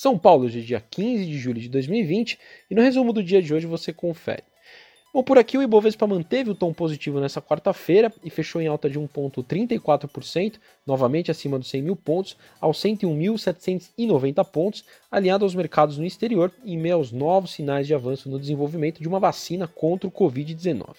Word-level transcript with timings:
São 0.00 0.16
Paulo, 0.16 0.44
hoje 0.44 0.60
é 0.60 0.62
dia 0.62 0.80
15 0.80 1.26
de 1.26 1.36
julho 1.36 1.60
de 1.60 1.68
2020, 1.68 2.38
e 2.70 2.74
no 2.76 2.82
resumo 2.82 3.12
do 3.12 3.20
dia 3.20 3.42
de 3.42 3.52
hoje 3.52 3.66
você 3.66 3.92
confere. 3.92 4.44
Bom, 5.12 5.24
por 5.24 5.36
aqui 5.36 5.58
o 5.58 5.62
Ibovespa 5.62 6.06
manteve 6.06 6.50
o 6.50 6.54
tom 6.54 6.72
positivo 6.72 7.18
nessa 7.18 7.42
quarta-feira 7.42 8.12
e 8.22 8.30
fechou 8.30 8.62
em 8.62 8.68
alta 8.68 8.88
de 8.88 8.96
1,34%, 8.96 10.60
novamente 10.86 11.32
acima 11.32 11.58
dos 11.58 11.68
100 11.68 11.82
mil 11.82 11.96
pontos, 11.96 12.36
aos 12.60 12.78
101.790 12.78 14.44
pontos, 14.44 14.84
alinhado 15.10 15.44
aos 15.44 15.56
mercados 15.56 15.98
no 15.98 16.06
exterior, 16.06 16.52
em 16.64 16.78
meio 16.78 16.94
aos 16.94 17.10
novos 17.10 17.50
sinais 17.50 17.84
de 17.84 17.92
avanço 17.92 18.28
no 18.28 18.38
desenvolvimento 18.38 19.02
de 19.02 19.08
uma 19.08 19.18
vacina 19.18 19.66
contra 19.66 20.08
o 20.08 20.12
Covid-19. 20.12 20.94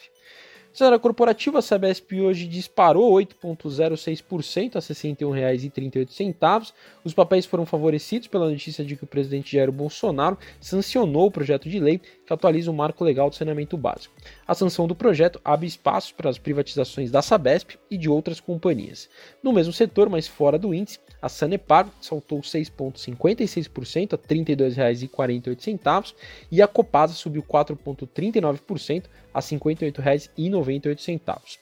Cenário 0.71 0.99
corporativa, 0.99 1.59
a 1.59 1.61
Sabesp 1.61 2.13
hoje 2.21 2.47
disparou 2.47 3.11
8,06% 3.13 4.75
a 4.75 4.79
R$ 4.79 4.85
61,38. 4.85 6.73
Os 7.03 7.13
papéis 7.13 7.45
foram 7.45 7.65
favorecidos 7.65 8.27
pela 8.27 8.49
notícia 8.49 8.85
de 8.85 8.95
que 8.95 9.03
o 9.03 9.07
presidente 9.07 9.57
Jair 9.57 9.71
Bolsonaro 9.71 10.37
sancionou 10.61 11.25
o 11.25 11.31
projeto 11.31 11.67
de 11.67 11.79
lei 11.79 11.99
que 12.25 12.31
atualiza 12.31 12.69
o 12.69 12.73
marco 12.73 13.03
legal 13.03 13.29
do 13.29 13.35
saneamento 13.35 13.75
básico. 13.75 14.13
A 14.47 14.53
sanção 14.53 14.87
do 14.87 14.95
projeto 14.95 15.41
abre 15.43 15.65
espaço 15.67 16.13
para 16.13 16.29
as 16.29 16.37
privatizações 16.37 17.09
da 17.09 17.21
Sabesp 17.21 17.71
e 17.89 17.97
de 17.97 18.07
outras 18.07 18.39
companhias. 18.39 19.09
No 19.41 19.51
mesmo 19.51 19.73
setor, 19.73 20.07
mas 20.07 20.27
fora 20.27 20.59
do 20.59 20.73
índice, 20.73 20.99
a 21.21 21.27
Sanepar 21.27 21.89
saltou 22.01 22.39
6,56% 22.41 24.13
a 24.13 24.15
R$ 24.15 24.21
32,48 24.27 26.13
e 26.51 26.61
a 26.61 26.67
Copasa 26.67 27.13
subiu 27.13 27.43
4,39% 27.43 29.05
a 29.33 29.39
R$ 29.39 29.45
58,98. 29.45 31.59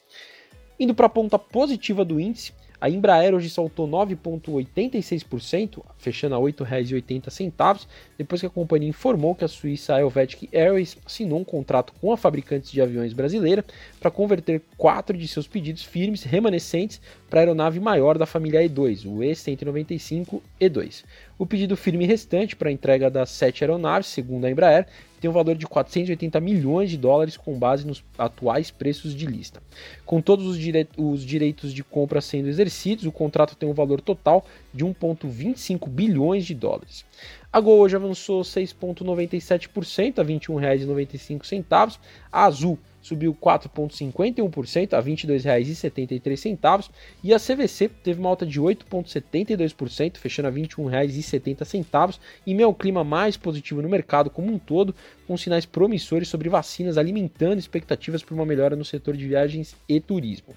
Indo 0.80 0.94
para 0.94 1.08
a 1.08 1.10
ponta 1.10 1.40
positiva 1.40 2.06
do 2.06 2.20
índice, 2.20 2.54
a 2.80 2.90
Embraer 2.90 3.34
hoje 3.34 3.50
saltou 3.50 3.88
9,86%, 3.88 5.84
fechando 5.98 6.36
a 6.36 6.38
R$ 6.38 6.44
8,80, 6.44 7.88
depois 8.18 8.40
que 8.40 8.48
a 8.48 8.52
companhia 8.52 8.90
informou 8.90 9.34
que 9.34 9.44
a 9.44 9.48
Suíça 9.48 10.00
Helvetic 10.00 10.48
Airways 10.52 10.96
assinou 11.04 11.40
um 11.40 11.44
contrato 11.44 11.92
com 12.00 12.12
a 12.12 12.18
fabricante 12.18 12.72
de 12.72 12.80
aviões 12.80 13.14
brasileira 13.14 13.66
para 14.00 14.12
converter 14.12 14.62
quatro 14.78 15.18
de 15.18 15.28
seus 15.28 15.48
pedidos 15.48 15.84
firmes 15.84 16.22
remanescentes 16.22 17.02
para 17.30 17.40
a 17.40 17.42
aeronave 17.42 17.80
maior 17.80 18.16
da 18.18 18.28
família 18.28 18.62
E2, 18.62 19.06
o 19.06 19.20
E195E2. 19.20 21.04
O 21.40 21.46
pedido 21.46 21.76
firme 21.76 22.06
restante 22.06 22.56
para 22.56 22.70
a 22.70 22.72
entrega 22.72 23.10
das 23.10 23.32
sete 23.32 23.64
aeronaves, 23.64 24.08
segundo 24.08 24.46
a 24.46 24.52
Embraer, 24.52 24.88
tem 25.20 25.30
um 25.30 25.34
valor 25.34 25.56
de 25.56 25.66
480 25.66 26.40
milhões 26.40 26.90
de 26.90 26.98
dólares 26.98 27.36
com 27.38 27.58
base 27.58 27.86
nos 27.86 28.04
atuais 28.18 28.72
preços 28.72 29.16
de 29.16 29.26
lista. 29.26 29.62
Com 30.06 30.22
todos 30.22 30.46
os, 30.46 30.58
os 30.98 31.24
direitos 31.24 31.74
de 31.74 31.84
compra 31.84 32.22
sendo 32.22 32.48
exercidos, 32.48 33.06
o 33.06 33.12
contrato 33.12 33.56
tem 33.56 33.68
um 33.68 33.74
valor 33.74 34.02
total 34.02 34.46
de 34.74 34.86
1,25 34.86 35.90
bilhões 35.90 36.46
de 36.46 36.54
dólares. 36.54 37.06
A 37.52 37.60
Gol 37.60 37.80
hoje 37.80 37.96
avançou 37.96 38.42
6,97% 38.42 40.20
a 40.20 40.22
R$ 40.22 40.34
21,95. 40.34 42.00
A 42.32 42.46
Azul 42.46 42.78
subiu 43.08 43.34
4,51% 43.34 44.94
a 44.94 45.00
R$ 45.00 45.12
22,73 45.12 46.90
e 47.24 47.34
a 47.34 47.40
CVC 47.40 47.90
teve 48.04 48.20
uma 48.20 48.30
alta 48.30 48.46
de 48.46 48.60
8,72%, 48.60 50.18
fechando 50.18 50.50
a 50.50 50.52
R$ 50.52 50.62
21,70 50.62 52.20
e 52.46 52.54
meio 52.54 52.68
ao 52.68 52.76
clima 52.76 53.04
mais 53.04 53.38
positivo 53.38 53.82
no 53.82 53.90
mercado 53.90 54.30
como 54.30 54.52
um 54.52 54.60
todo, 54.60 54.94
com 55.26 55.38
sinais 55.38 55.66
promissores 55.66 56.28
sobre 56.28 56.50
vacinas 56.50 56.98
alimentando 56.98 57.60
expectativas 57.60 58.22
por 58.24 58.34
uma 58.34 58.46
melhora 58.46 58.76
no 58.76 58.86
setor 58.86 59.16
de 59.16 59.28
viagens 59.28 59.76
e 59.88 60.00
turismo. 60.00 60.54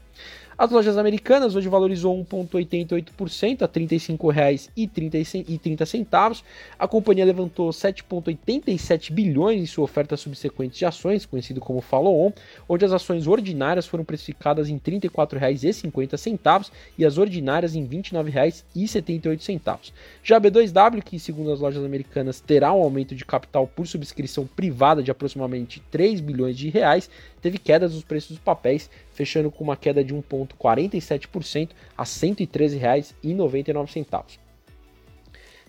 As 0.60 0.70
lojas 0.70 0.96
americanas 0.98 1.56
hoje 1.56 1.70
valorizou 1.70 2.14
1,88% 2.22 3.62
a 3.62 3.64
R$ 3.64 3.72
35,30. 3.72 6.42
A 6.78 6.86
companhia 6.86 7.24
levantou 7.24 7.70
7,87 7.70 9.10
bilhões 9.10 9.62
em 9.62 9.64
sua 9.64 9.84
oferta 9.84 10.18
subsequente 10.18 10.80
de 10.80 10.84
ações, 10.84 11.24
conhecido 11.24 11.62
como 11.62 11.80
follow-on, 11.80 12.30
onde 12.68 12.84
as 12.84 12.92
ações 12.92 13.26
ordinárias 13.26 13.86
foram 13.86 14.04
precificadas 14.04 14.68
em 14.68 14.74
R$ 14.74 15.00
34,50 15.00 16.70
e 16.98 17.06
as 17.06 17.16
ordinárias 17.16 17.74
em 17.74 17.84
R$ 17.84 17.96
29,78. 17.96 19.92
Já 20.22 20.36
a 20.36 20.40
B2W, 20.42 21.02
que 21.02 21.18
segundo 21.18 21.52
as 21.52 21.60
lojas 21.60 21.82
americanas 21.82 22.38
terá 22.38 22.70
um 22.70 22.82
aumento 22.82 23.14
de 23.14 23.24
capital 23.24 23.66
por 23.66 23.86
subscrição 23.86 24.46
privada 24.46 25.02
de 25.02 25.10
aproximadamente 25.10 25.82
3 25.90 26.20
bilhões 26.20 26.58
de 26.58 26.68
reais, 26.68 27.08
teve 27.40 27.58
quedas 27.58 27.94
nos 27.94 28.04
preços 28.04 28.30
dos 28.30 28.38
papéis, 28.38 28.88
fechando 29.12 29.50
com 29.50 29.64
uma 29.64 29.76
queda 29.76 30.04
de 30.04 30.14
1,47% 30.14 31.70
a 31.96 32.02
R$ 32.02 32.08
113,99. 32.08 34.38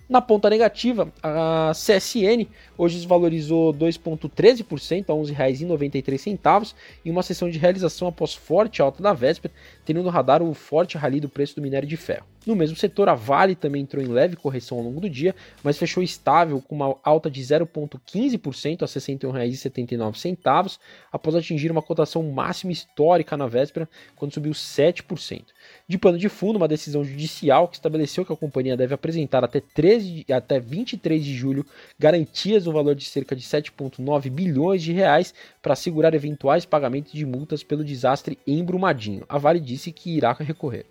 Na 0.08 0.20
ponta 0.20 0.50
negativa, 0.50 1.12
a 1.22 1.70
CSN 1.72 2.48
hoje 2.76 2.96
desvalorizou 2.96 3.72
2,13% 3.72 5.08
a 5.08 5.14
R$ 5.14 5.20
11,93 5.54 6.74
em 7.02 7.10
uma 7.10 7.22
sessão 7.22 7.48
de 7.48 7.58
realização 7.58 8.08
após 8.08 8.34
forte 8.34 8.82
alta 8.82 9.02
da 9.02 9.14
véspera, 9.14 9.54
tendo 9.84 10.02
no 10.02 10.10
radar 10.10 10.42
o 10.42 10.54
forte 10.54 10.96
rally 10.96 11.20
do 11.20 11.28
preço 11.28 11.56
do 11.56 11.62
minério 11.62 11.88
de 11.88 11.96
ferro. 11.96 12.26
No 12.44 12.56
mesmo 12.56 12.76
setor, 12.76 13.08
a 13.08 13.14
Vale 13.14 13.54
também 13.54 13.82
entrou 13.82 14.02
em 14.02 14.08
leve 14.08 14.34
correção 14.34 14.78
ao 14.78 14.84
longo 14.84 15.00
do 15.00 15.08
dia, 15.08 15.32
mas 15.62 15.78
fechou 15.78 16.02
estável 16.02 16.60
com 16.60 16.74
uma 16.74 16.96
alta 17.04 17.30
de 17.30 17.40
0,15% 17.40 18.82
a 18.82 18.86
R$ 18.86 18.90
61,79, 18.90 20.78
após 21.12 21.36
atingir 21.36 21.70
uma 21.70 21.80
cotação 21.80 22.20
máxima 22.24 22.72
histórica 22.72 23.36
na 23.36 23.46
véspera, 23.46 23.88
quando 24.16 24.34
subiu 24.34 24.50
7%. 24.52 25.44
De 25.86 25.96
pano 25.96 26.18
de 26.18 26.28
fundo, 26.28 26.56
uma 26.56 26.66
decisão 26.66 27.04
judicial 27.04 27.68
que 27.68 27.76
estabeleceu 27.76 28.24
que 28.24 28.32
a 28.32 28.36
companhia 28.36 28.76
deve 28.76 28.94
apresentar 28.94 29.44
até, 29.44 29.60
13, 29.60 30.26
até 30.32 30.58
23 30.58 31.24
de 31.24 31.34
julho 31.34 31.64
garantias 31.96 32.66
no 32.66 32.72
valor 32.72 32.96
de 32.96 33.04
cerca 33.04 33.36
de 33.36 33.42
7,9 33.42 34.28
bilhões 34.30 34.82
de 34.82 34.92
reais 34.92 35.32
para 35.62 35.74
assegurar 35.74 36.12
eventuais 36.12 36.64
pagamentos 36.64 37.12
de 37.12 37.24
multas 37.24 37.62
pelo 37.62 37.84
desastre 37.84 38.36
em 38.44 38.64
Brumadinho. 38.64 39.24
A 39.28 39.38
Vale 39.38 39.60
disse 39.72 39.92
que 39.92 40.16
irá 40.16 40.32
recorrer. 40.32 40.86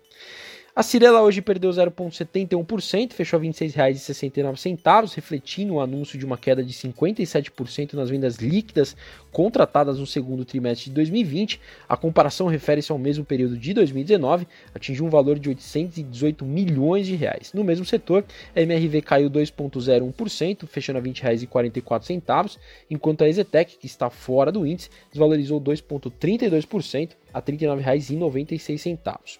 A 0.74 0.82
Cirela 0.82 1.20
hoje 1.20 1.42
perdeu 1.42 1.68
0,71%, 1.70 3.12
fechou 3.12 3.38
a 3.38 3.42
R$ 3.42 3.50
26,69, 3.50 5.14
refletindo 5.14 5.74
o 5.74 5.80
anúncio 5.82 6.18
de 6.18 6.24
uma 6.24 6.38
queda 6.38 6.64
de 6.64 6.72
57% 6.72 7.92
nas 7.92 8.08
vendas 8.08 8.36
líquidas 8.36 8.96
contratadas 9.30 9.98
no 9.98 10.06
segundo 10.06 10.46
trimestre 10.46 10.86
de 10.86 10.92
2020. 10.92 11.60
A 11.86 11.94
comparação 11.94 12.46
refere-se 12.46 12.90
ao 12.90 12.96
mesmo 12.96 13.22
período 13.22 13.54
de 13.54 13.74
2019, 13.74 14.48
atingiu 14.74 15.04
um 15.04 15.10
valor 15.10 15.38
de 15.38 15.50
818 15.50 16.42
milhões 16.42 17.06
de 17.06 17.16
reais. 17.16 17.52
No 17.52 17.62
mesmo 17.62 17.84
setor, 17.84 18.24
a 18.56 18.60
MRV 18.62 19.02
caiu 19.02 19.28
2,01%, 19.28 20.66
fechando 20.66 20.98
a 20.98 21.02
R$ 21.02 21.10
20,44, 21.10 22.56
enquanto 22.90 23.24
a 23.24 23.28
Exetec, 23.28 23.76
que 23.76 23.86
está 23.86 24.08
fora 24.08 24.50
do 24.50 24.66
índice, 24.66 24.88
desvalorizou 25.10 25.60
2,32% 25.60 27.10
a 27.32 27.38
R$ 27.38 27.44
39,96. 27.44 29.38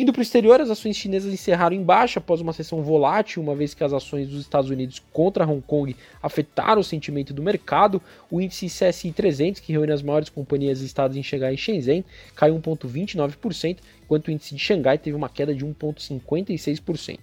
Indo 0.00 0.12
para 0.12 0.20
o 0.20 0.22
exterior, 0.22 0.60
as 0.60 0.70
ações 0.70 0.94
chinesas 0.94 1.32
encerraram 1.32 1.74
em 1.74 1.82
baixa 1.82 2.20
após 2.20 2.40
uma 2.40 2.52
sessão 2.52 2.80
volátil, 2.84 3.42
uma 3.42 3.56
vez 3.56 3.74
que 3.74 3.82
as 3.82 3.92
ações 3.92 4.28
dos 4.28 4.42
Estados 4.42 4.70
Unidos 4.70 5.02
contra 5.12 5.44
Hong 5.44 5.60
Kong 5.60 5.96
afetaram 6.22 6.80
o 6.80 6.84
sentimento 6.84 7.34
do 7.34 7.42
mercado. 7.42 8.00
O 8.30 8.40
índice 8.40 8.66
CSI 8.66 9.10
300, 9.10 9.60
que 9.60 9.72
reúne 9.72 9.90
as 9.90 10.00
maiores 10.00 10.28
companhias 10.28 10.80
listadas 10.80 11.16
em 11.16 11.22
Xangai 11.22 11.54
e 11.54 11.58
Shenzhen, 11.58 12.04
caiu 12.36 12.56
1,29%, 12.60 13.78
enquanto 14.08 14.28
o 14.28 14.30
índice 14.30 14.54
de 14.54 14.60
Xangai 14.60 14.96
teve 14.96 15.14
uma 15.14 15.28
queda 15.28 15.54
de 15.54 15.66
1,56%. 15.66 17.18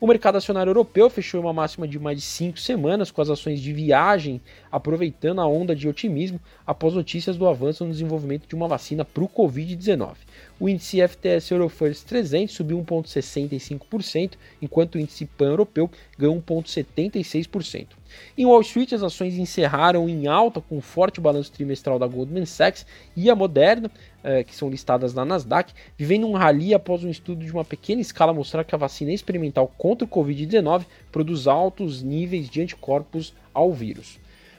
O 0.00 0.06
mercado 0.06 0.36
acionário 0.36 0.70
europeu 0.70 1.10
fechou 1.10 1.42
uma 1.42 1.52
máxima 1.52 1.86
de 1.86 1.98
mais 1.98 2.16
de 2.16 2.24
cinco 2.24 2.58
semanas, 2.58 3.10
com 3.10 3.20
as 3.20 3.28
ações 3.28 3.60
de 3.60 3.70
viagem 3.70 4.40
aproveitando 4.70 5.42
a 5.42 5.46
onda 5.46 5.76
de 5.76 5.86
otimismo 5.86 6.40
após 6.66 6.94
notícias 6.94 7.36
do 7.36 7.46
avanço 7.46 7.84
no 7.84 7.92
desenvolvimento 7.92 8.48
de 8.48 8.54
uma 8.54 8.66
vacina 8.66 9.04
para 9.04 9.22
o 9.22 9.28
Covid-19. 9.28 10.16
O 10.58 10.68
índice 10.68 11.06
FTS 11.06 11.50
Eurofirst 11.50 12.06
300 12.06 12.54
subiu 12.54 12.82
1,65%, 12.82 14.32
enquanto 14.60 14.94
o 14.94 14.98
índice 14.98 15.26
pan-europeu 15.26 15.90
ganhou 16.18 16.40
1,76%. 16.40 17.88
Em 18.36 18.46
Wall 18.46 18.60
Street, 18.62 18.92
as 18.92 19.02
ações 19.02 19.36
encerraram 19.36 20.08
em 20.08 20.26
alta 20.26 20.60
com 20.60 20.80
forte 20.80 21.20
balanço 21.20 21.52
trimestral 21.52 21.98
da 21.98 22.06
Goldman 22.06 22.46
Sachs 22.46 22.86
e 23.16 23.28
a 23.28 23.34
Moderna, 23.34 23.90
eh, 24.24 24.44
que 24.44 24.54
são 24.54 24.70
listadas 24.70 25.12
na 25.14 25.24
Nasdaq, 25.24 25.72
vivendo 25.96 26.26
um 26.26 26.32
rally 26.32 26.74
após 26.74 27.04
um 27.04 27.10
estudo 27.10 27.44
de 27.44 27.52
uma 27.52 27.64
pequena 27.64 28.00
escala 28.00 28.32
mostrar 28.32 28.64
que 28.64 28.74
a 28.74 28.78
vacina 28.78 29.12
experimental 29.12 29.68
contra 29.78 30.04
o 30.04 30.08
Covid-19 30.08 30.84
produz 31.10 31.46
altos 31.46 32.02
níveis 32.02 32.48
de 32.48 32.60
anticorpos 32.60 33.34
ao 33.52 33.72
vírus. 33.72 34.18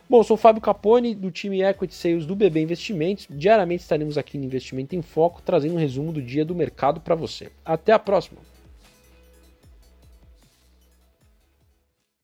Bom, 0.10 0.22
sou 0.22 0.36
o 0.36 0.38
Fábio 0.38 0.62
Capone, 0.62 1.16
do 1.16 1.32
time 1.32 1.64
Equity 1.64 1.96
Sales 1.96 2.26
do 2.26 2.36
BB 2.36 2.62
Investimentos. 2.62 3.26
Diariamente 3.30 3.84
estaremos 3.84 4.18
aqui 4.18 4.38
no 4.38 4.44
Investimento 4.44 4.96
em 4.96 5.02
Foco, 5.02 5.42
trazendo 5.42 5.76
um 5.76 5.80
resumo 5.80 6.12
do 6.12 6.22
dia 6.22 6.46
do 6.46 6.54
mercado 6.54 7.00
para 7.00 7.16
você. 7.16 7.50
Até 7.66 7.94
a 7.94 7.98
próxima! 7.98 8.53